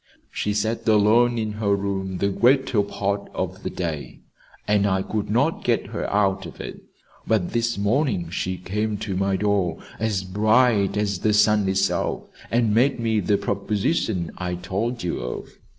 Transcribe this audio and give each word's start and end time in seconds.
She 0.31 0.55
sat 0.55 0.87
alone 0.87 1.37
in 1.37 1.51
her 1.61 1.75
room 1.75 2.17
the 2.17 2.29
greater 2.29 2.81
part 2.81 3.29
of 3.35 3.61
the 3.61 3.69
day, 3.69 4.21
and 4.67 4.87
I 4.87 5.03
could 5.03 5.29
not 5.29 5.63
get 5.63 5.85
her 5.93 6.09
out 6.11 6.47
of 6.47 6.59
it. 6.59 6.81
But 7.27 7.51
this 7.51 7.77
morning 7.77 8.31
she 8.31 8.57
came 8.57 8.97
to 8.97 9.15
my 9.15 9.35
door 9.35 9.77
as 9.99 10.23
bright 10.23 10.97
as 10.97 11.19
the 11.19 11.33
sun 11.33 11.69
itself 11.69 12.23
and 12.49 12.73
made 12.73 12.99
me 12.99 13.19
the 13.19 13.37
proposition 13.37 14.31
I 14.39 14.55
told 14.55 15.03
you 15.03 15.19
of. 15.19 15.49